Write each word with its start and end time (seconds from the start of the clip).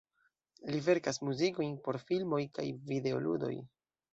Li 0.75 0.79
verkas 0.87 1.19
muzikojn 1.27 1.75
por 1.89 2.01
filmoj 2.07 2.41
kaj 2.57 2.67
videoludoj. 2.89 3.55